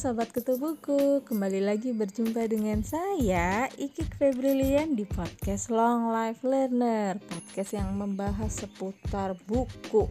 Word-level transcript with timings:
Sobat 0.00 0.32
Kutu 0.32 0.56
Buku, 0.56 1.20
kembali 1.28 1.60
lagi 1.60 1.92
berjumpa 1.92 2.48
dengan 2.48 2.80
saya 2.80 3.68
Ikik 3.76 4.16
Febrilian 4.16 4.96
di 4.96 5.04
podcast 5.04 5.68
Long 5.68 6.08
Life 6.08 6.40
Learner 6.40 7.20
Podcast 7.20 7.76
yang 7.76 7.92
membahas 8.00 8.64
seputar 8.64 9.36
buku. 9.44 10.08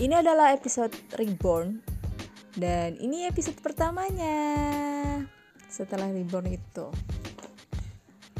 Ini 0.00 0.24
adalah 0.24 0.56
episode 0.56 0.96
Reborn 1.20 1.84
Dan 2.56 2.96
ini 2.96 3.28
episode 3.28 3.60
pertamanya 3.60 4.40
Setelah 5.68 6.08
Reborn 6.08 6.48
itu. 6.48 6.88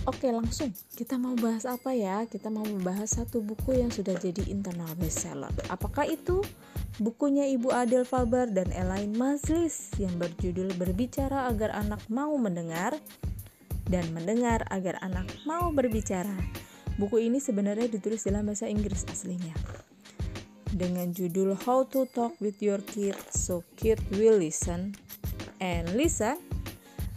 Oke 0.08 0.32
langsung. 0.32 0.72
Kita 0.96 1.20
mau 1.20 1.36
bahas 1.36 1.68
apa 1.68 1.92
ya? 1.92 2.24
Kita 2.24 2.48
mau 2.48 2.64
membahas 2.64 3.20
satu 3.20 3.44
buku 3.44 3.84
yang 3.84 3.92
sudah 3.92 4.16
jadi 4.16 4.48
internal 4.48 4.88
bestseller. 4.96 5.52
Apakah 5.68 6.08
itu? 6.08 6.40
Bukunya 6.96 7.44
Ibu 7.52 7.68
Adel 7.72 8.08
Faber 8.08 8.48
dan 8.48 8.72
Elaine 8.72 9.12
Mazlis 9.12 9.92
yang 10.00 10.16
berjudul 10.16 10.72
Berbicara 10.80 11.48
Agar 11.52 11.76
Anak 11.76 12.00
Mau 12.08 12.32
Mendengar 12.40 12.96
dan 13.88 14.04
Mendengar 14.16 14.64
Agar 14.72 14.96
Anak 15.04 15.28
Mau 15.44 15.68
Berbicara. 15.72 16.32
Buku 16.96 17.20
ini 17.20 17.36
sebenarnya 17.36 17.92
ditulis 17.92 18.24
dalam 18.24 18.48
bahasa 18.48 18.64
Inggris 18.64 19.04
aslinya. 19.12 19.52
Dengan 20.72 21.12
judul 21.12 21.56
How 21.56 21.84
to 21.92 22.08
Talk 22.08 22.40
with 22.40 22.60
Your 22.64 22.80
Kid 22.80 23.16
So 23.32 23.64
Kid 23.76 24.00
Will 24.16 24.40
Listen 24.40 24.96
and 25.60 25.92
Listen 25.92 26.40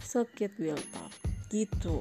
So 0.04 0.28
Kid 0.28 0.52
Will 0.60 0.78
Talk. 0.92 1.12
Gitu. 1.48 2.00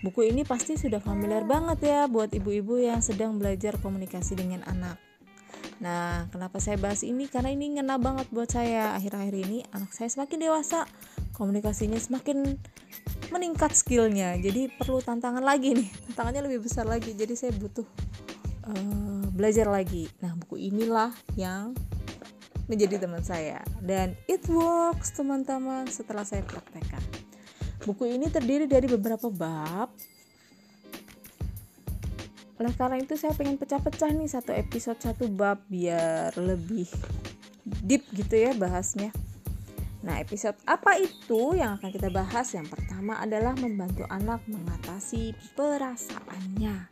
Buku 0.00 0.30
ini 0.30 0.46
pasti 0.46 0.78
sudah 0.78 1.02
familiar 1.02 1.44
banget 1.44 1.84
ya 1.84 2.00
buat 2.08 2.32
ibu-ibu 2.32 2.80
yang 2.80 3.04
sedang 3.04 3.36
belajar 3.36 3.76
komunikasi 3.82 4.32
dengan 4.32 4.64
anak 4.64 5.09
Nah, 5.80 6.28
kenapa 6.28 6.60
saya 6.60 6.76
bahas 6.76 7.00
ini? 7.00 7.24
Karena 7.26 7.50
ini 7.56 7.80
ngena 7.80 7.96
banget 7.96 8.28
buat 8.28 8.52
saya. 8.52 8.92
Akhir-akhir 9.00 9.34
ini 9.48 9.64
anak 9.72 9.96
saya 9.96 10.12
semakin 10.12 10.44
dewasa, 10.44 10.84
komunikasinya 11.32 11.96
semakin 11.96 12.60
meningkat 13.32 13.72
skillnya. 13.72 14.36
Jadi 14.36 14.68
perlu 14.76 15.00
tantangan 15.00 15.40
lagi 15.40 15.72
nih. 15.72 15.88
Tantangannya 16.12 16.52
lebih 16.52 16.68
besar 16.68 16.84
lagi. 16.84 17.16
Jadi 17.16 17.32
saya 17.32 17.56
butuh 17.56 17.88
uh, 18.68 19.24
belajar 19.32 19.72
lagi. 19.72 20.04
Nah, 20.20 20.36
buku 20.36 20.60
inilah 20.60 21.16
yang 21.40 21.72
menjadi 22.70 23.02
teman 23.02 23.26
saya 23.26 23.66
dan 23.82 24.14
it 24.30 24.46
works 24.46 25.10
teman-teman 25.10 25.90
setelah 25.90 26.22
saya 26.22 26.46
praktekkan. 26.46 27.02
Buku 27.82 28.06
ini 28.06 28.30
terdiri 28.30 28.70
dari 28.70 28.86
beberapa 28.86 29.26
bab 29.26 29.90
oleh 32.60 32.76
karena 32.76 33.00
itu 33.00 33.16
saya 33.16 33.32
pengen 33.32 33.56
pecah-pecah 33.56 34.12
nih 34.12 34.28
satu 34.28 34.52
episode 34.52 35.00
satu 35.00 35.32
bab 35.32 35.64
biar 35.72 36.36
lebih 36.36 36.84
deep 37.64 38.04
gitu 38.12 38.36
ya 38.36 38.52
bahasnya. 38.52 39.08
Nah, 40.04 40.20
episode 40.20 40.60
apa 40.68 41.00
itu 41.00 41.56
yang 41.56 41.80
akan 41.80 41.88
kita 41.88 42.12
bahas? 42.12 42.52
Yang 42.52 42.76
pertama 42.76 43.16
adalah 43.16 43.56
membantu 43.56 44.04
anak 44.12 44.44
mengatasi 44.44 45.32
perasaannya. 45.56 46.88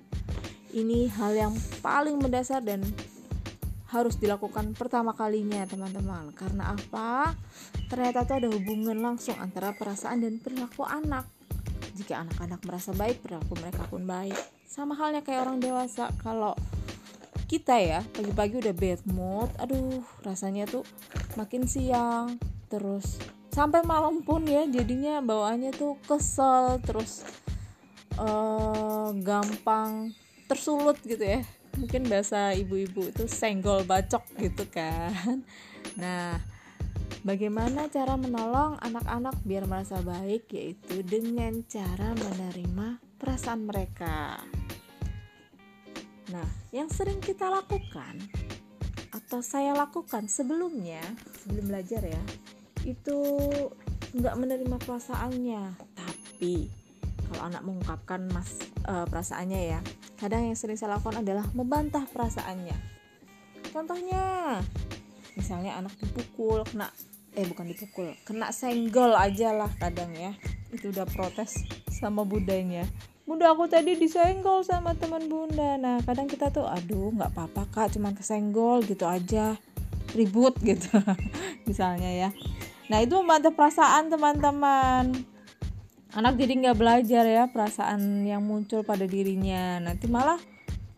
Ini 0.72 1.08
hal 1.16 1.33
yang 1.36 1.55
paling 1.84 2.16
mendasar 2.20 2.64
dan 2.64 2.84
harus 3.88 4.20
dilakukan 4.20 4.72
pertama 4.77 5.16
kalinya, 5.16 5.64
teman-teman. 5.69 6.32
Karena 6.36 6.77
apa? 6.77 7.32
Ternyata 7.88 8.25
itu 8.25 8.34
ada 8.44 8.48
hubungan 8.53 9.00
langsung 9.00 9.36
antara 9.41 9.72
perasaan 9.72 10.25
dan 10.25 10.36
perilaku 10.41 10.84
anak. 10.84 11.28
Jika 11.97 12.25
anak-anak 12.25 12.60
merasa 12.64 12.92
baik, 12.92 13.25
perilaku 13.25 13.56
mereka 13.56 13.88
pun 13.88 14.05
baik 14.05 14.57
sama 14.69 14.92
halnya 14.94 15.24
kayak 15.24 15.48
orang 15.48 15.64
dewasa 15.64 16.12
kalau 16.20 16.52
kita 17.48 17.80
ya 17.80 18.05
pagi-pagi 18.12 18.61
udah 18.61 18.75
bad 18.77 19.00
mood 19.08 19.48
aduh 19.56 20.05
rasanya 20.20 20.69
tuh 20.69 20.84
makin 21.41 21.64
siang 21.64 22.36
terus 22.69 23.16
sampai 23.48 23.80
malam 23.83 24.20
pun 24.20 24.44
ya 24.44 24.69
jadinya 24.69 25.25
bawaannya 25.25 25.72
tuh 25.72 25.97
kesel 26.04 26.78
terus 26.84 27.25
uh, 28.20 29.10
gampang 29.25 30.12
tersulut 30.50 30.98
gitu 31.04 31.22
ya. 31.22 31.41
Mungkin 31.78 32.10
bahasa 32.10 32.56
ibu-ibu 32.59 33.06
itu 33.06 33.31
senggol 33.31 33.87
bacok 33.87 34.26
gitu 34.41 34.66
kan. 34.66 35.47
Nah 35.94 36.42
Bagaimana 37.26 37.91
cara 37.91 38.14
menolong 38.14 38.78
anak-anak 38.78 39.42
biar 39.42 39.66
merasa 39.66 39.98
baik 40.00 40.48
yaitu 40.54 41.03
dengan 41.03 41.60
cara 41.66 42.14
menerima 42.14 43.03
perasaan 43.19 43.66
mereka. 43.66 44.38
Nah, 46.31 46.48
yang 46.70 46.86
sering 46.88 47.19
kita 47.19 47.50
lakukan 47.50 48.20
atau 49.10 49.41
saya 49.42 49.75
lakukan 49.75 50.28
sebelumnya, 50.31 51.00
sebelum 51.42 51.72
belajar 51.72 52.04
ya, 52.04 52.22
itu 52.86 53.19
nggak 54.15 54.36
menerima 54.38 54.76
perasaannya. 54.80 55.62
Tapi 55.97 56.69
kalau 57.28 57.42
anak 57.48 57.62
mengungkapkan 57.65 58.25
mas 58.32 58.56
e, 58.88 58.94
perasaannya 59.09 59.60
ya, 59.76 59.80
kadang 60.16 60.48
yang 60.48 60.56
sering 60.56 60.80
saya 60.80 60.97
lakukan 60.97 61.20
adalah 61.20 61.44
membantah 61.53 62.09
perasaannya. 62.09 62.76
Contohnya, 63.69 64.59
misalnya 65.38 65.78
anak 65.78 65.94
dipukul, 66.03 66.66
kena 66.66 66.91
eh 67.38 67.47
bukan 67.47 67.71
dipukul, 67.71 68.10
kena 68.26 68.50
senggol 68.50 69.15
aja 69.15 69.54
lah 69.54 69.71
kadang 69.78 70.10
ya, 70.19 70.34
itu 70.75 70.91
udah 70.91 71.06
protes 71.06 71.62
sama 71.94 72.26
budanya 72.26 72.82
bunda 73.28 73.53
aku 73.53 73.69
tadi 73.69 73.93
disenggol 74.00 74.65
sama 74.65 74.97
teman 74.97 75.28
bunda. 75.28 75.77
Nah 75.77 76.00
kadang 76.00 76.25
kita 76.25 76.48
tuh 76.48 76.65
aduh 76.65 77.12
nggak 77.12 77.37
apa-apa 77.37 77.62
kak 77.69 77.88
cuman 77.93 78.16
kesenggol 78.16 78.81
gitu 78.88 79.04
aja. 79.04 79.60
Ribut 80.16 80.56
gitu 80.65 80.97
misalnya 81.69 82.09
ya. 82.09 82.28
Nah 82.88 83.04
itu 83.04 83.21
membantah 83.21 83.53
perasaan 83.53 84.09
teman-teman. 84.09 85.12
Anak 86.16 86.41
jadi 86.41 86.56
nggak 86.56 86.78
belajar 86.81 87.28
ya 87.28 87.44
perasaan 87.53 88.25
yang 88.25 88.41
muncul 88.41 88.81
pada 88.81 89.04
dirinya. 89.04 89.77
Nanti 89.77 90.09
malah 90.09 90.41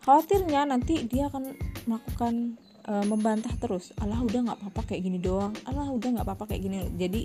khawatirnya 0.07 0.71
nanti 0.71 1.03
dia 1.03 1.27
akan 1.27 1.51
melakukan 1.83 2.55
e, 2.81 2.93
membantah 3.05 3.53
terus 3.57 3.93
Allah 4.01 4.19
udah 4.19 4.51
nggak 4.51 4.59
apa-apa 4.61 4.81
kayak 4.93 5.01
gini 5.05 5.17
doang. 5.21 5.53
Allah 5.65 5.87
udah 5.89 6.09
nggak 6.19 6.25
apa-apa 6.27 6.45
kayak 6.51 6.61
gini. 6.65 6.77
Jadi 6.97 7.21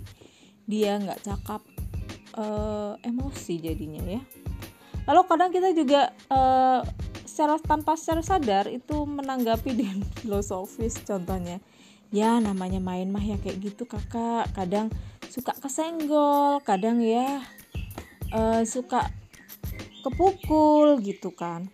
dia 0.66 0.98
nggak 0.98 1.22
cakap 1.22 1.62
uh, 2.34 2.98
emosi 3.00 3.54
jadinya 3.62 4.02
ya. 4.02 4.22
Lalu 5.06 5.20
kadang 5.30 5.50
kita 5.54 5.70
juga 5.72 6.10
uh, 6.26 6.82
secara 7.22 7.56
tanpa 7.62 7.94
secara 7.94 8.22
sadar 8.26 8.64
itu 8.66 9.06
menanggapi 9.06 9.70
dengan 9.78 10.02
filosofis 10.20 10.98
contohnya. 11.06 11.62
Ya 12.14 12.38
namanya 12.38 12.78
main 12.78 13.10
mah 13.10 13.22
ya 13.22 13.38
kayak 13.38 13.58
gitu 13.62 13.86
kakak. 13.86 14.50
Kadang 14.54 14.90
suka 15.30 15.54
kesenggol 15.58 16.62
kadang 16.62 17.02
ya 17.02 17.42
uh, 18.34 18.62
suka 18.66 19.10
kepukul 20.02 21.02
gitu 21.02 21.34
kan. 21.34 21.70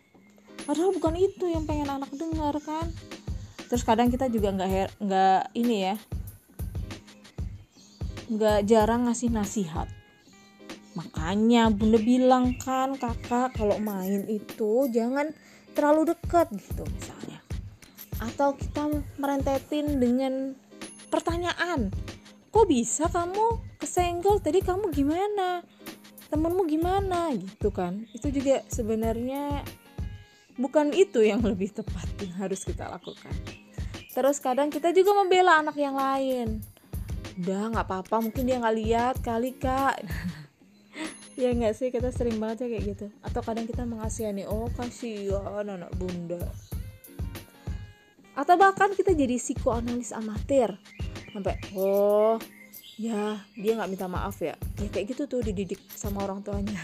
Padahal 0.62 0.94
bukan 0.94 1.18
itu 1.18 1.50
yang 1.50 1.66
pengen 1.66 1.90
anak 1.90 2.12
dengar 2.14 2.54
kan 2.62 2.86
terus 3.72 3.88
kadang 3.88 4.12
kita 4.12 4.28
juga 4.28 4.52
nggak 4.52 5.00
nggak 5.00 5.56
ini 5.56 5.76
ya. 5.88 5.96
Nggak 8.28 8.68
jarang 8.68 9.08
ngasih 9.08 9.32
nasihat. 9.32 9.88
Makanya 10.92 11.72
bunda 11.72 11.96
bilang 11.96 12.52
kan 12.60 13.00
kakak 13.00 13.56
kalau 13.56 13.80
main 13.80 14.28
itu 14.28 14.92
jangan 14.92 15.32
terlalu 15.72 16.12
dekat 16.12 16.52
gitu 16.52 16.84
misalnya. 16.84 17.40
Atau 18.20 18.60
kita 18.60 18.92
merentetin 19.16 19.96
dengan 19.96 20.52
pertanyaan 21.08 21.88
kok 22.52 22.68
bisa 22.68 23.08
kamu 23.08 23.56
kesenggol? 23.80 24.36
Tadi 24.44 24.60
kamu 24.60 24.92
gimana? 24.92 25.64
Temenmu 26.28 26.68
gimana? 26.68 27.32
Gitu 27.32 27.72
kan. 27.72 28.04
Itu 28.12 28.28
juga 28.28 28.60
sebenarnya 28.68 29.64
bukan 30.60 30.92
itu 30.92 31.24
yang 31.24 31.40
lebih 31.40 31.72
tepat 31.72 32.04
yang 32.20 32.36
harus 32.36 32.68
kita 32.68 32.84
lakukan 32.84 33.61
terus 34.12 34.38
kadang 34.38 34.68
kita 34.68 34.92
juga 34.92 35.16
membela 35.16 35.58
anak 35.58 35.76
yang 35.80 35.96
lain. 35.96 36.60
Udah 37.40 37.72
nggak 37.72 37.86
apa-apa 37.88 38.20
mungkin 38.20 38.44
dia 38.44 38.60
nggak 38.60 38.76
lihat 38.76 39.14
kali 39.24 39.56
kak. 39.56 40.00
Ya 41.32 41.48
nggak 41.48 41.72
sih 41.72 41.88
kita 41.88 42.12
sering 42.12 42.36
banget 42.36 42.68
ya 42.68 42.76
kayak 42.76 42.84
gitu. 42.92 43.06
Atau 43.24 43.40
kadang 43.40 43.64
kita 43.64 43.88
mengasihani 43.88 44.44
oh 44.44 44.68
kasihan 44.76 45.64
anak 45.64 45.88
bunda. 45.96 46.44
Atau 48.36 48.60
bahkan 48.60 48.92
kita 48.92 49.16
jadi 49.16 49.40
psikoanalis 49.40 50.12
amatir. 50.12 50.76
Sampai 51.32 51.56
oh 51.72 52.36
ya 53.00 53.40
dia 53.56 53.72
nggak 53.80 53.90
minta 53.90 54.06
maaf 54.12 54.36
ya. 54.44 54.60
Ya 54.76 54.88
kayak 54.92 55.16
gitu 55.16 55.24
tuh 55.24 55.40
dididik 55.40 55.80
sama 55.88 56.28
orang 56.28 56.44
tuanya. 56.44 56.76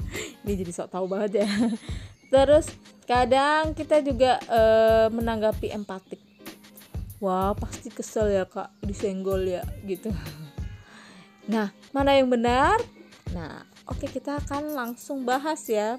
Ini 0.48 0.52
jadi 0.64 0.72
sok 0.72 0.96
tahu 0.96 1.04
banget 1.04 1.44
ya. 1.44 1.48
Terus 2.32 2.72
kadang 3.04 3.76
kita 3.76 4.00
juga 4.00 4.40
e, 4.48 4.62
menanggapi 5.12 5.76
empatik 5.76 6.29
wah 7.20 7.54
pasti 7.54 7.92
kesel 7.92 8.32
ya 8.32 8.44
kak 8.48 8.72
disenggol 8.82 9.44
ya 9.44 9.62
gitu 9.86 10.10
nah 11.52 11.70
mana 11.92 12.16
yang 12.16 12.26
benar 12.32 12.80
nah 13.30 13.70
Oke, 13.90 14.06
kita 14.06 14.38
akan 14.38 14.78
langsung 14.78 15.26
bahas 15.26 15.66
ya. 15.66 15.98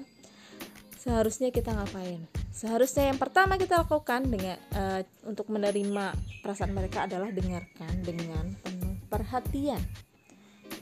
Seharusnya 0.96 1.52
kita 1.52 1.76
ngapain? 1.76 2.24
Seharusnya 2.48 3.12
yang 3.12 3.20
pertama 3.20 3.60
kita 3.60 3.84
lakukan 3.84 4.24
dengan 4.24 4.56
uh, 4.72 5.04
untuk 5.28 5.52
menerima 5.52 6.16
perasaan 6.40 6.72
mereka 6.72 7.04
adalah 7.04 7.28
dengarkan 7.28 7.92
dengan 8.00 8.56
penuh 8.64 8.96
perhatian. 9.12 9.82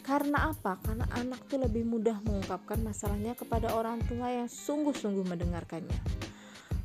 Karena 0.07 0.55
apa? 0.55 0.79
Karena 0.87 1.03
anak 1.19 1.51
tuh 1.51 1.67
lebih 1.67 1.83
mudah 1.83 2.23
mengungkapkan 2.23 2.79
masalahnya 2.79 3.35
kepada 3.35 3.75
orang 3.75 3.99
tua 4.07 4.31
yang 4.31 4.47
sungguh-sungguh 4.47 5.27
mendengarkannya. 5.27 6.30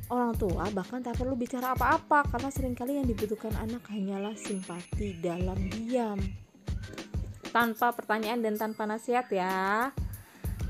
Orang 0.06 0.38
tua 0.38 0.70
bahkan 0.70 1.02
tak 1.02 1.18
perlu 1.18 1.34
bicara 1.34 1.74
apa-apa 1.74 2.30
karena 2.30 2.50
sering 2.54 2.78
kali 2.78 3.02
yang 3.02 3.06
dibutuhkan 3.10 3.50
anak 3.58 3.82
hanyalah 3.90 4.38
simpati 4.38 5.18
dalam 5.18 5.58
diam. 5.66 6.18
Tanpa 7.50 7.90
pertanyaan 7.90 8.44
dan 8.44 8.54
tanpa 8.54 8.86
nasihat 8.86 9.26
ya. 9.32 9.90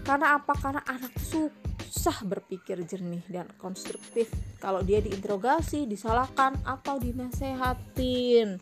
Karena 0.06 0.40
apa? 0.40 0.54
Karena 0.56 0.80
anak 0.88 1.12
susah 1.20 2.24
berpikir 2.24 2.80
jernih 2.88 3.26
dan 3.28 3.50
konstruktif 3.60 4.32
kalau 4.56 4.80
dia 4.80 5.04
diinterogasi, 5.04 5.84
disalahkan 5.84 6.56
atau 6.64 6.96
dinasehatin 6.96 8.56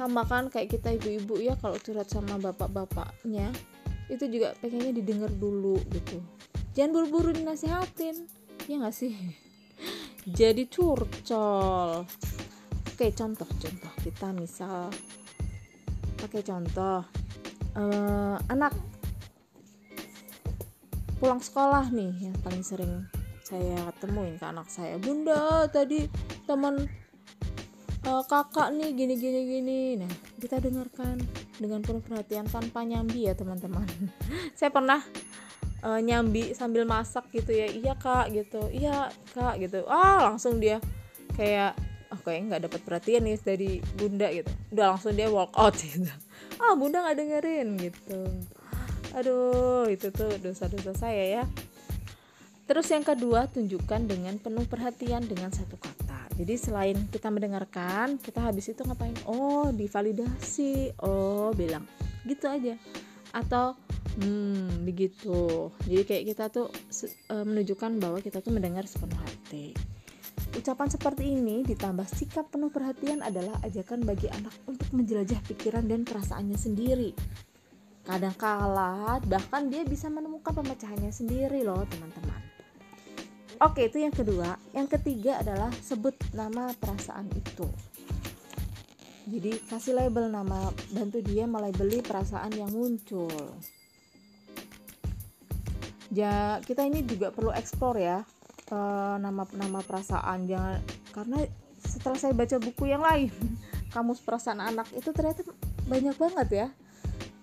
sama 0.00 0.24
kan 0.24 0.48
kayak 0.48 0.80
kita 0.80 0.96
ibu-ibu 0.96 1.44
ya 1.44 1.54
kalau 1.60 1.76
curhat 1.76 2.08
sama 2.08 2.40
bapak-bapaknya 2.40 3.52
itu 4.08 4.24
juga 4.32 4.56
pengennya 4.58 4.96
didengar 4.96 5.28
dulu 5.28 5.76
gitu 5.92 6.24
jangan 6.72 6.96
buru-buru 6.96 7.36
dinasehatin 7.36 8.16
ya 8.64 8.80
nggak 8.80 8.96
sih 8.96 9.12
jadi 10.28 10.68
curcol. 10.68 12.04
Oke 12.90 13.06
contoh 13.16 13.48
contoh. 13.48 13.92
Kita 14.04 14.28
misal 14.36 14.92
pakai 16.20 16.44
contoh 16.44 17.00
uh, 17.76 18.36
anak 18.52 18.76
pulang 21.20 21.40
sekolah 21.40 21.92
nih 21.92 22.32
yang 22.32 22.36
paling 22.40 22.64
sering 22.64 23.04
saya 23.44 23.88
temuin 24.00 24.36
ke 24.36 24.44
anak 24.44 24.68
saya. 24.68 25.00
Bunda 25.00 25.68
tadi 25.72 26.04
teman 26.44 26.84
uh, 28.04 28.22
kakak 28.24 28.72
nih 28.76 28.92
gini 28.92 29.14
gini 29.16 29.40
gini. 29.48 29.80
Nah 30.00 30.12
kita 30.40 30.60
dengarkan 30.60 31.20
dengan 31.60 31.84
penuh 31.84 32.00
perhatian 32.00 32.48
tanpa 32.48 32.84
nyambi 32.84 33.28
ya 33.28 33.36
teman-teman. 33.36 33.84
Saya 34.58 34.72
pernah 34.72 35.04
uh, 35.84 36.00
nyambi 36.00 36.52
sambil 36.56 36.84
masak 36.84 37.26
gitu 37.32 37.52
ya 37.52 37.68
iya 37.68 37.92
kak 37.96 38.32
gitu. 38.32 38.68
Iya 38.72 39.12
kak 39.36 39.60
gitu. 39.60 39.84
Ah 39.88 40.30
langsung 40.30 40.60
dia 40.60 40.78
kayak 41.36 41.76
oh 42.10 42.20
kayak 42.20 42.40
nggak 42.50 42.62
dapat 42.68 42.80
perhatian 42.84 43.22
nih 43.24 43.38
dari 43.40 43.70
bunda 43.96 44.28
gitu. 44.30 44.50
Udah 44.74 44.96
langsung 44.96 45.12
dia 45.16 45.28
walk 45.30 45.52
out 45.56 45.76
gitu. 45.84 46.10
Ah 46.60 46.74
bunda 46.76 47.04
nggak 47.04 47.16
dengerin 47.16 47.68
gitu. 47.80 48.20
Aduh 49.16 49.90
itu 49.90 50.12
tuh 50.14 50.30
dosa-dosa 50.38 50.94
saya 50.94 51.42
ya. 51.42 51.44
Terus 52.70 52.86
yang 52.86 53.02
kedua 53.02 53.50
tunjukkan 53.50 54.06
dengan 54.06 54.38
penuh 54.38 54.62
perhatian 54.62 55.26
dengan 55.26 55.50
satu 55.50 55.74
kata. 55.74 56.30
Jadi 56.38 56.54
selain 56.54 56.96
kita 57.10 57.26
mendengarkan 57.26 58.14
kita 58.22 58.46
habis 58.46 58.70
itu 58.70 58.86
ngapain? 58.86 59.16
Oh 59.26 59.74
divalidasi. 59.74 60.94
Oh 61.02 61.50
bilang 61.50 61.82
gitu 62.22 62.46
aja. 62.46 62.78
Atau 63.34 63.74
hmm 64.18 64.82
begitu 64.82 65.70
jadi 65.86 66.02
kayak 66.02 66.24
kita 66.34 66.44
tuh 66.50 66.66
e, 67.30 67.34
menunjukkan 67.46 68.02
bahwa 68.02 68.18
kita 68.18 68.42
tuh 68.42 68.50
mendengar 68.50 68.88
sepenuh 68.88 69.18
hati 69.20 69.76
ucapan 70.56 70.88
seperti 70.90 71.24
ini 71.30 71.62
ditambah 71.62 72.08
sikap 72.10 72.50
penuh 72.50 72.74
perhatian 72.74 73.22
adalah 73.22 73.54
ajakan 73.62 74.02
bagi 74.02 74.26
anak 74.32 74.52
untuk 74.66 74.90
menjelajah 74.90 75.38
pikiran 75.46 75.86
dan 75.86 76.02
perasaannya 76.02 76.58
sendiri 76.58 77.14
kadang 78.02 78.34
kala 78.34 79.22
bahkan 79.30 79.70
dia 79.70 79.86
bisa 79.86 80.10
menemukan 80.10 80.50
pemecahannya 80.50 81.14
sendiri 81.14 81.62
loh 81.62 81.86
teman-teman 81.86 82.50
Oke, 83.60 83.92
itu 83.92 84.00
yang 84.00 84.16
kedua. 84.16 84.56
Yang 84.72 84.96
ketiga 84.96 85.44
adalah 85.44 85.68
sebut 85.84 86.16
nama 86.32 86.72
perasaan 86.72 87.28
itu. 87.36 87.68
Jadi 89.28 89.60
kasih 89.68 90.00
label 90.00 90.32
nama, 90.32 90.72
bantu 90.88 91.20
dia 91.20 91.44
melabeli 91.44 92.00
perasaan 92.00 92.56
yang 92.56 92.72
muncul. 92.72 93.28
Ya, 96.10 96.58
kita 96.66 96.82
ini 96.82 97.06
juga 97.06 97.30
perlu 97.30 97.54
eksplor 97.54 97.96
ya 97.98 98.26
nama-nama 99.18 99.82
perasaan. 99.82 100.46
Jangan 100.46 100.78
karena 101.14 101.38
setelah 101.80 102.18
saya 102.18 102.34
baca 102.34 102.56
buku 102.58 102.90
yang 102.90 103.02
lain, 103.02 103.30
kamus 103.94 104.22
perasaan 104.22 104.62
anak 104.62 104.90
itu 104.94 105.10
ternyata 105.10 105.46
banyak 105.86 106.14
banget 106.18 106.48
ya 106.50 106.68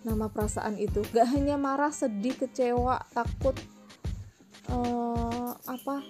nama 0.04 0.32
perasaan 0.32 0.80
itu. 0.80 1.04
Gak 1.12 1.28
hanya 1.36 1.60
marah, 1.60 1.92
sedih, 1.92 2.36
kecewa, 2.36 3.04
takut, 3.12 3.56
uh, 4.72 5.52
apa 5.68 6.04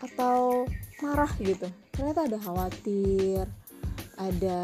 atau 0.00 0.66
marah 1.02 1.30
gitu. 1.38 1.70
Ternyata 1.94 2.26
ada 2.26 2.38
khawatir 2.40 3.46
ada 4.20 4.60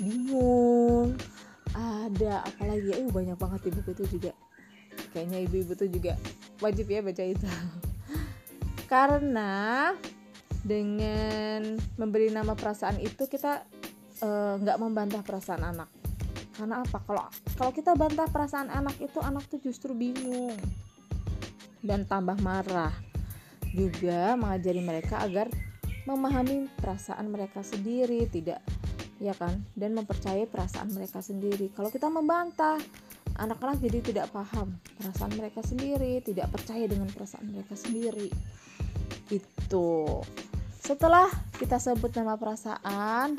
bingung 0.00 1.12
ada 1.76 2.40
apa 2.40 2.62
lagi 2.64 2.88
uh 2.96 3.12
banyak 3.12 3.36
banget 3.36 3.68
di 3.68 3.70
buku 3.76 3.92
itu 3.92 4.04
juga 4.16 4.32
kayaknya 5.10 5.44
ibu-ibu 5.44 5.72
tuh 5.74 5.88
juga 5.88 6.14
wajib 6.62 6.90
ya 6.90 7.00
baca 7.00 7.24
itu 7.24 7.48
karena 8.92 9.52
dengan 10.64 11.78
memberi 11.96 12.34
nama 12.34 12.52
perasaan 12.52 12.98
itu 13.00 13.30
kita 13.30 13.62
eh, 14.20 14.54
nggak 14.58 14.76
uh, 14.76 14.82
membantah 14.82 15.22
perasaan 15.22 15.62
anak 15.64 15.88
karena 16.58 16.82
apa 16.82 16.98
kalau 17.06 17.24
kalau 17.54 17.70
kita 17.70 17.94
bantah 17.94 18.26
perasaan 18.26 18.66
anak 18.68 18.98
itu 18.98 19.22
anak 19.22 19.46
tuh 19.46 19.62
justru 19.62 19.94
bingung 19.94 20.58
dan 21.82 22.04
tambah 22.06 22.38
marah. 22.42 22.94
Juga 23.74 24.34
mengajari 24.34 24.80
mereka 24.82 25.22
agar 25.22 25.52
memahami 26.08 26.72
perasaan 26.80 27.28
mereka 27.28 27.60
sendiri, 27.60 28.24
tidak 28.32 28.64
ya 29.20 29.34
kan, 29.36 29.60
dan 29.76 29.92
mempercayai 29.92 30.48
perasaan 30.48 30.94
mereka 30.94 31.20
sendiri. 31.20 31.68
Kalau 31.74 31.92
kita 31.92 32.08
membantah, 32.08 32.80
anak-anak 33.38 33.78
jadi 33.78 33.98
tidak 34.02 34.26
paham 34.34 34.76
perasaan 34.98 35.32
mereka 35.38 35.62
sendiri, 35.62 36.20
tidak 36.26 36.50
percaya 36.50 36.84
dengan 36.90 37.08
perasaan 37.08 37.46
mereka 37.48 37.78
sendiri. 37.78 38.28
Itu. 39.30 40.22
Setelah 40.82 41.30
kita 41.56 41.78
sebut 41.78 42.12
nama 42.18 42.34
perasaan, 42.34 43.38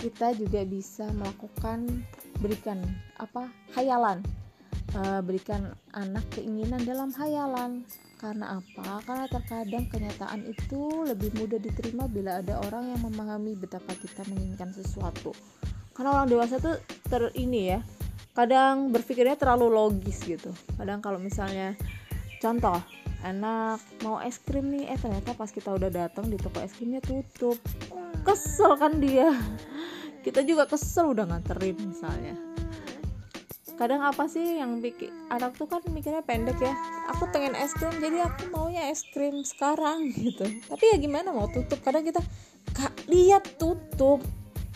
kita 0.00 0.32
juga 0.34 0.64
bisa 0.64 1.06
melakukan 1.12 2.04
berikan 2.40 2.80
apa? 3.20 3.52
hayalan 3.76 4.24
uh, 4.96 5.20
berikan 5.20 5.76
anak 5.92 6.24
keinginan 6.32 6.80
dalam 6.88 7.12
hayalan 7.14 7.84
karena 8.20 8.60
apa? 8.60 9.00
Karena 9.08 9.26
terkadang 9.32 9.84
kenyataan 9.88 10.44
itu 10.44 11.08
lebih 11.08 11.32
mudah 11.40 11.56
diterima 11.56 12.04
bila 12.04 12.44
ada 12.44 12.60
orang 12.68 12.92
yang 12.92 13.00
memahami 13.08 13.56
betapa 13.56 13.96
kita 13.96 14.28
menginginkan 14.28 14.76
sesuatu. 14.76 15.32
Karena 15.96 16.20
orang 16.20 16.28
dewasa 16.28 16.60
tuh 16.60 16.76
ter 17.08 17.32
ini 17.32 17.72
ya, 17.72 17.80
kadang 18.32 18.94
berpikirnya 18.94 19.36
terlalu 19.36 19.68
logis 19.70 20.22
gitu. 20.22 20.50
Kadang 20.78 21.02
kalau 21.02 21.18
misalnya 21.18 21.74
contoh, 22.38 22.78
enak 23.26 23.80
mau 24.06 24.18
es 24.22 24.38
krim 24.40 24.70
nih, 24.70 24.90
eh 24.90 24.98
ternyata 24.98 25.34
pas 25.36 25.50
kita 25.50 25.74
udah 25.74 25.90
datang 25.92 26.30
di 26.30 26.38
toko 26.40 26.62
es 26.62 26.72
krimnya 26.74 27.02
tutup. 27.02 27.58
Kesel 28.22 28.76
kan 28.76 29.00
dia. 29.00 29.32
Kita 30.20 30.44
juga 30.44 30.68
kesel 30.68 31.16
udah 31.16 31.24
nganterin 31.24 31.80
misalnya 31.80 32.36
kadang 33.80 34.04
apa 34.04 34.28
sih 34.28 34.60
yang 34.60 34.84
bikin 34.84 35.08
anak 35.32 35.56
tuh 35.56 35.64
kan 35.64 35.80
mikirnya 35.88 36.20
pendek 36.20 36.60
ya 36.60 36.76
aku 37.08 37.24
pengen 37.32 37.56
es 37.56 37.72
krim 37.72 37.96
jadi 37.96 38.28
aku 38.28 38.52
maunya 38.52 38.92
es 38.92 39.00
krim 39.08 39.40
sekarang 39.40 40.04
gitu 40.20 40.44
tapi 40.68 40.84
ya 40.92 41.00
gimana 41.00 41.32
mau 41.32 41.48
tutup 41.48 41.80
kadang 41.80 42.04
kita 42.04 42.20
kak 42.76 42.92
lihat 43.08 43.40
tutup 43.56 44.20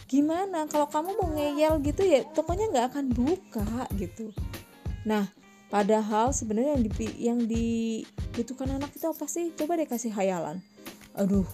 gimana? 0.07 0.69
Kalau 0.69 0.87
kamu 0.89 1.11
mau 1.17 1.29
ngeyel 1.35 1.81
gitu 1.83 2.03
ya 2.05 2.23
tokonya 2.33 2.71
nggak 2.71 2.87
akan 2.95 3.07
buka 3.13 3.89
gitu. 3.97 4.31
Nah 5.09 5.29
padahal 5.73 6.31
sebenarnya 6.31 6.79
yang, 6.79 6.85
di, 6.85 7.07
yang 7.19 7.39
dibutuhkan 7.45 8.77
anak 8.79 8.93
itu 8.95 9.07
apa 9.09 9.27
sih? 9.27 9.51
Coba 9.57 9.77
deh 9.81 9.89
kasih 9.89 10.13
hayalan 10.13 10.63
aduh 11.15 11.47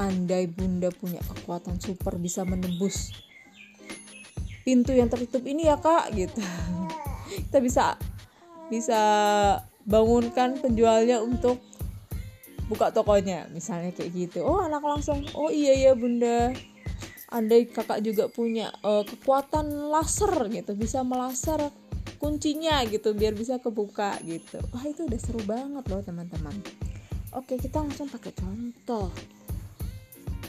andai 0.00 0.48
bunda 0.48 0.88
punya 0.88 1.20
kekuatan 1.20 1.76
super 1.76 2.16
bisa 2.16 2.48
menembus 2.48 3.12
pintu 4.64 4.96
yang 4.96 5.12
tertutup 5.12 5.44
ini 5.44 5.68
ya 5.68 5.76
kak 5.76 6.16
gitu. 6.16 6.40
Kita 7.48 7.58
bisa 7.60 7.84
bisa 8.72 9.00
bangunkan 9.84 10.56
penjualnya 10.64 11.20
untuk 11.20 11.60
buka 12.70 12.88
tokonya 12.88 13.52
misalnya 13.52 13.92
kayak 13.92 14.10
gitu. 14.16 14.40
Oh 14.48 14.64
anak 14.64 14.80
langsung 14.80 15.28
oh 15.36 15.52
iya 15.52 15.76
ya 15.76 15.92
bunda 15.92 16.56
andai 17.32 17.64
kakak 17.64 18.04
juga 18.04 18.28
punya 18.28 18.68
uh, 18.84 19.08
kekuatan 19.08 19.88
laser 19.88 20.52
gitu 20.52 20.76
bisa 20.76 21.00
melaser 21.00 21.72
kuncinya 22.20 22.84
gitu 22.86 23.16
biar 23.16 23.34
bisa 23.34 23.58
kebuka 23.58 24.20
gitu. 24.22 24.60
Wah 24.70 24.84
itu 24.86 25.08
udah 25.08 25.18
seru 25.18 25.42
banget 25.42 25.82
loh 25.88 26.04
teman-teman. 26.04 26.54
Oke 27.32 27.56
kita 27.56 27.80
langsung 27.80 28.12
pakai 28.12 28.36
contoh. 28.36 29.08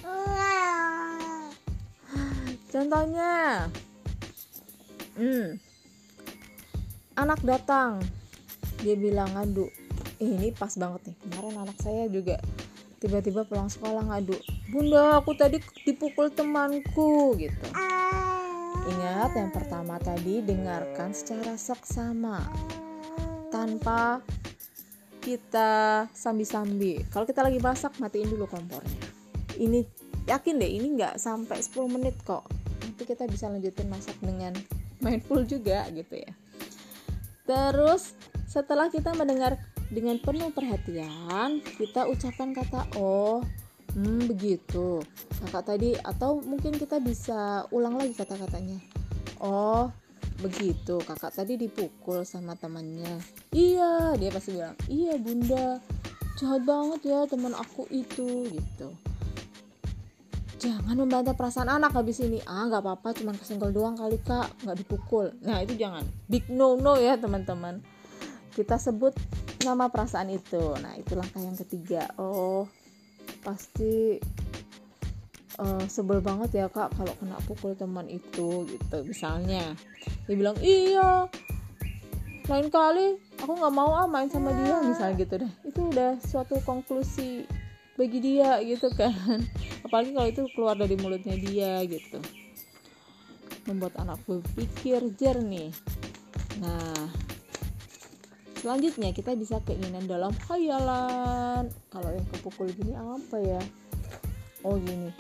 Contohnya. 2.73 3.65
Hmm. 5.15 5.55
Anak 7.15 7.39
datang. 7.41 8.03
Dia 8.83 8.99
bilang 8.99 9.31
ngadu 9.31 9.71
eh, 10.19 10.29
ini 10.29 10.51
pas 10.51 10.75
banget 10.75 11.09
nih. 11.09 11.17
Kemarin 11.25 11.55
anak 11.63 11.77
saya 11.79 12.05
juga 12.11 12.37
tiba-tiba 12.99 13.47
pulang 13.47 13.71
sekolah 13.71 14.03
ngadu 14.11 14.35
bunda 14.73 15.21
aku 15.21 15.37
tadi 15.37 15.61
dipukul 15.85 16.33
temanku 16.33 17.37
gitu 17.37 17.69
Ingat 18.83 19.31
yang 19.39 19.47
pertama 19.55 19.95
tadi 19.95 20.43
dengarkan 20.43 21.15
secara 21.15 21.55
seksama 21.55 22.43
tanpa 23.47 24.19
kita 25.23 26.03
sambi-sambi. 26.11 27.07
Kalau 27.07 27.23
kita 27.23 27.47
lagi 27.47 27.63
masak 27.63 27.95
matiin 28.03 28.27
dulu 28.27 28.43
kompornya. 28.43 28.99
Ini 29.55 29.87
yakin 30.27 30.59
deh 30.59 30.67
ini 30.67 30.99
nggak 30.99 31.15
sampai 31.15 31.63
10 31.63 31.95
menit 31.95 32.19
kok. 32.27 32.43
Nanti 32.83 33.07
kita 33.07 33.23
bisa 33.31 33.47
lanjutin 33.47 33.87
masak 33.87 34.19
dengan 34.19 34.51
mindful 34.99 35.47
juga 35.47 35.87
gitu 35.95 36.19
ya. 36.19 36.35
Terus 37.47 38.19
setelah 38.51 38.91
kita 38.91 39.15
mendengar 39.15 39.55
dengan 39.87 40.19
penuh 40.19 40.51
perhatian, 40.51 41.63
kita 41.79 42.03
ucapkan 42.11 42.51
kata 42.51 42.99
oh, 42.99 43.39
hmm 43.93 44.29
begitu. 44.29 45.01
Kakak 45.45 45.73
tadi 45.73 45.93
atau 45.97 46.41
mungkin 46.41 46.75
kita 46.77 46.97
bisa 46.99 47.65
ulang 47.69 47.97
lagi 47.97 48.13
kata-katanya. 48.17 48.77
Oh, 49.41 49.89
begitu. 50.41 50.99
Kakak 51.03 51.33
tadi 51.33 51.57
dipukul 51.57 52.25
sama 52.25 52.57
temannya. 52.57 53.21
Iya 53.53 54.17
dia 54.17 54.29
pasti 54.33 54.57
bilang 54.57 54.75
iya 54.89 55.17
bunda. 55.17 55.79
Jahat 56.41 56.65
banget 56.65 56.99
ya 57.05 57.19
teman 57.29 57.53
aku 57.53 57.85
itu 57.93 58.49
gitu. 58.49 58.89
Jangan 60.63 60.95
membantah 60.95 61.35
perasaan 61.35 61.69
anak 61.69 61.91
habis 61.93 62.23
ini. 62.23 62.39
Ah 62.47 62.65
nggak 62.71 62.81
apa-apa 62.81 63.13
cuma 63.19 63.35
kesenggol 63.35 63.75
doang 63.75 63.99
kali 63.99 64.17
kak. 64.23 64.49
Nggak 64.63 64.77
dipukul. 64.81 65.35
Nah 65.43 65.61
itu 65.61 65.75
jangan. 65.77 66.07
Big 66.25 66.49
no 66.49 66.79
no 66.79 66.97
ya 66.97 67.19
teman-teman. 67.19 67.83
Kita 68.55 68.79
sebut 68.79 69.13
nama 69.67 69.91
perasaan 69.91 70.31
itu. 70.31 70.73
Nah 70.81 70.97
itu 70.97 71.13
langkah 71.19 71.43
yang 71.43 71.59
ketiga. 71.59 72.09
Oh 72.17 72.65
pasti 73.43 74.17
uh, 75.59 75.85
sebel 75.85 76.23
banget 76.23 76.63
ya 76.63 76.67
kak 76.71 76.95
kalau 76.95 77.13
kena 77.19 77.37
pukul 77.45 77.75
teman 77.77 78.07
itu 78.09 78.65
gitu. 78.65 78.97
Misalnya 79.05 79.75
dia 80.25 80.35
bilang 80.35 80.57
iya 80.63 81.27
lain 82.43 82.67
kali 82.67 83.15
aku 83.39 83.55
nggak 83.55 83.75
mau 83.75 83.95
ah 83.95 84.07
main 84.07 84.27
sama 84.27 84.51
dia 84.51 84.79
misalnya 84.83 85.15
gitu 85.19 85.33
deh. 85.43 85.51
Itu 85.67 85.79
udah 85.91 86.19
suatu 86.23 86.59
konklusi 86.63 87.45
bagi 87.99 88.19
dia 88.23 88.59
gitu 88.63 88.89
kan. 88.95 89.13
Apalagi 89.85 90.11
kalau 90.15 90.27
itu 90.31 90.43
keluar 90.55 90.75
dari 90.79 90.95
mulutnya 90.97 91.35
dia 91.37 91.83
gitu. 91.85 92.19
Membuat 93.69 93.95
anak 93.99 94.19
berpikir 94.27 94.99
jernih. 95.15 95.71
Nah 96.59 97.07
selanjutnya 98.63 99.11
kita 99.11 99.35
bisa 99.35 99.59
keinginan 99.67 100.07
dalam 100.07 100.31
khayalan. 100.47 101.67
Kalau 101.91 102.09
yang 102.15 102.23
kepukul 102.31 102.71
gini 102.71 102.95
apa 102.95 103.37
ya? 103.43 103.61
Oh 104.63 104.79
gini. 104.79 105.11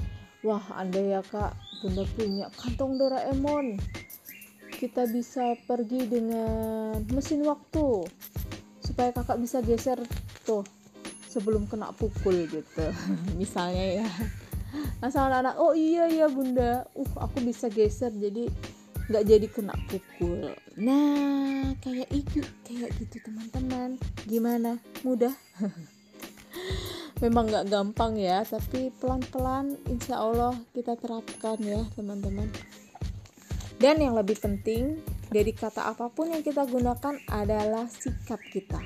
Wah 0.47 0.63
andai 0.79 1.11
ya 1.11 1.19
kak 1.19 1.51
bunda 1.83 2.07
punya 2.15 2.47
kantong 2.55 2.95
Doraemon. 2.95 3.75
Kita 4.71 5.03
bisa 5.11 5.59
pergi 5.67 6.07
dengan 6.07 7.03
mesin 7.11 7.43
waktu 7.43 8.07
supaya 8.79 9.11
kakak 9.11 9.39
bisa 9.43 9.59
geser 9.59 9.99
tuh 10.47 10.63
sebelum 11.27 11.67
kena 11.67 11.91
pukul 11.91 12.47
gitu. 12.47 12.87
Misalnya 13.39 14.03
ya. 14.03 14.07
Nah 15.03 15.11
sama 15.11 15.43
anak, 15.43 15.59
oh 15.59 15.75
iya 15.75 16.07
iya 16.07 16.31
bunda. 16.31 16.87
Uh 16.95 17.11
aku 17.19 17.43
bisa 17.43 17.67
geser 17.67 18.15
jadi 18.15 18.47
nggak 19.11 19.23
jadi 19.27 19.47
kena 19.51 19.75
pukul 19.89 20.53
nah 20.79 21.75
kayak 21.83 22.09
itu 22.13 22.39
kayak 22.63 22.91
gitu 23.01 23.19
teman-teman 23.25 23.99
gimana 24.29 24.79
mudah 25.03 25.33
memang 27.23 27.47
nggak 27.47 27.67
gampang 27.71 28.19
ya 28.19 28.43
tapi 28.47 28.91
pelan-pelan 28.99 29.75
insya 29.91 30.19
Allah 30.19 30.55
kita 30.71 30.95
terapkan 30.99 31.59
ya 31.63 31.83
teman-teman 31.95 32.47
dan 33.83 33.99
yang 33.99 34.15
lebih 34.15 34.39
penting 34.39 35.03
dari 35.33 35.51
kata 35.51 35.91
apa 35.91 36.07
pun 36.07 36.29
yang 36.29 36.45
kita 36.45 36.63
gunakan 36.69 37.19
adalah 37.27 37.89
sikap 37.89 38.39
kita. 38.53 38.79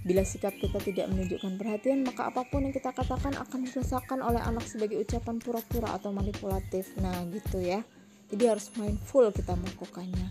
Bila 0.00 0.24
sikap 0.24 0.56
kita 0.56 0.80
tidak 0.80 1.12
menunjukkan 1.12 1.60
perhatian, 1.60 2.08
maka 2.08 2.32
apa 2.32 2.48
pun 2.48 2.64
yang 2.64 2.74
kita 2.74 2.90
katakan 2.90 3.36
akan 3.36 3.68
dirasakan 3.68 4.24
oleh 4.24 4.40
anak 4.40 4.64
sebagai 4.64 4.96
ucapan 4.96 5.36
pura-pura 5.38 5.92
atau 5.92 6.08
manipulatif. 6.08 6.88
Nah, 6.98 7.28
gitu 7.28 7.60
ya. 7.60 7.84
Jadi 8.30 8.44
harus 8.46 8.70
mindful 8.78 9.30
kita 9.34 9.58
melakukannya. 9.58 10.30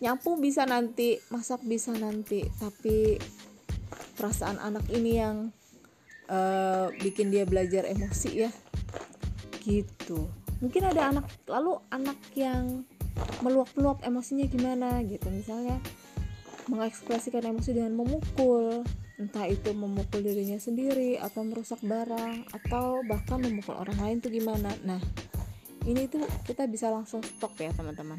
Nyapu 0.00 0.40
bisa 0.40 0.64
nanti, 0.64 1.20
masak 1.28 1.60
bisa 1.68 1.92
nanti, 1.92 2.48
tapi 2.56 3.20
perasaan 4.16 4.56
anak 4.56 4.88
ini 4.88 5.20
yang 5.20 5.52
uh, 6.32 6.88
bikin 7.04 7.28
dia 7.28 7.44
belajar 7.44 7.84
emosi 7.84 8.48
ya. 8.48 8.50
Gitu 9.60 10.40
mungkin 10.60 10.82
ada 10.84 11.08
anak 11.08 11.26
lalu 11.48 11.80
anak 11.88 12.20
yang 12.36 12.84
meluap-luap 13.40 14.04
emosinya 14.04 14.44
gimana 14.46 15.00
gitu 15.08 15.32
misalnya 15.32 15.80
mengekspresikan 16.68 17.48
emosi 17.48 17.74
dengan 17.74 17.96
memukul 17.96 18.84
entah 19.16 19.48
itu 19.48 19.72
memukul 19.72 20.20
dirinya 20.20 20.60
sendiri 20.60 21.16
atau 21.16 21.44
merusak 21.44 21.80
barang 21.80 22.44
atau 22.52 23.00
bahkan 23.08 23.40
memukul 23.40 23.76
orang 23.76 23.96
lain 24.00 24.16
tuh 24.20 24.32
gimana 24.32 24.70
nah 24.84 25.00
ini 25.88 26.04
tuh 26.10 26.24
kita 26.44 26.68
bisa 26.68 26.92
langsung 26.92 27.24
stop 27.24 27.56
ya 27.56 27.72
teman-teman. 27.72 28.18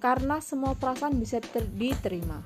Karena 0.00 0.40
semua 0.40 0.76
perasaan 0.76 1.16
bisa 1.20 1.40
diterima. 1.76 2.40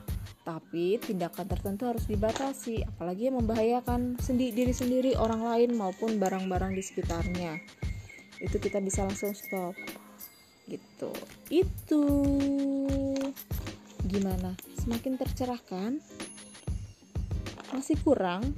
Tapi 0.45 1.01
tindakan 1.01 1.49
tertentu 1.49 1.89
harus 1.89 2.05
dibatasi 2.05 2.85
apalagi 2.85 3.33
yang 3.33 3.41
membahayakan 3.41 4.21
sendi 4.21 4.53
diri 4.53 4.77
sendiri 4.77 5.17
orang 5.17 5.41
lain 5.41 5.71
maupun 5.73 6.21
barang-barang 6.21 6.77
di 6.77 6.83
sekitarnya. 6.85 7.57
Itu 8.45 8.61
kita 8.61 8.85
bisa 8.85 9.09
langsung 9.09 9.33
stop. 9.33 9.73
Gitu. 10.69 11.11
Itu. 11.49 12.05
Gimana? 14.05 14.53
Semakin 14.85 15.17
tercerahkan 15.17 15.91
masih 17.73 17.97
kurang. 18.05 18.45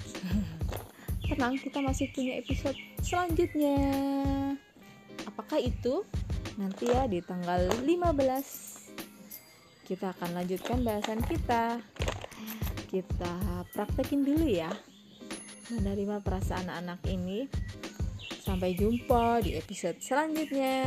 Tenang 1.26 1.58
kita 1.58 1.82
masih 1.82 2.10
punya 2.14 2.38
episode 2.38 2.78
selanjutnya 3.02 3.78
apakah 5.46 5.62
itu? 5.62 6.02
Nanti 6.58 6.90
ya 6.90 7.06
di 7.06 7.22
tanggal 7.22 7.70
15 7.86 9.86
kita 9.86 10.10
akan 10.10 10.42
lanjutkan 10.42 10.82
bahasan 10.82 11.22
kita. 11.22 11.78
Kita 12.90 13.62
praktekin 13.70 14.26
dulu 14.26 14.42
ya. 14.42 14.74
Menerima 15.70 16.18
perasaan 16.18 16.66
anak 16.66 16.98
ini. 17.06 17.46
Sampai 18.42 18.74
jumpa 18.74 19.38
di 19.46 19.54
episode 19.54 20.02
selanjutnya. 20.02 20.82